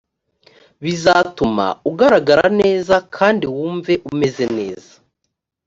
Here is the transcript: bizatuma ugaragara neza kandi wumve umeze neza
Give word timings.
bizatuma 0.83 1.65
ugaragara 1.89 2.45
neza 2.61 2.95
kandi 3.15 3.45
wumve 3.55 3.93
umeze 4.11 4.45
neza 4.57 4.91